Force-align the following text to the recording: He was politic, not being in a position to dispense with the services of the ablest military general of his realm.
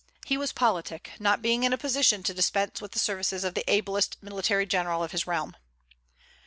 He 0.25 0.35
was 0.35 0.51
politic, 0.51 1.11
not 1.19 1.43
being 1.43 1.61
in 1.61 1.73
a 1.73 1.77
position 1.77 2.23
to 2.23 2.33
dispense 2.33 2.81
with 2.81 2.93
the 2.93 2.97
services 2.97 3.43
of 3.43 3.53
the 3.53 3.63
ablest 3.71 4.17
military 4.19 4.65
general 4.65 5.03
of 5.03 5.11
his 5.11 5.27
realm. 5.27 5.55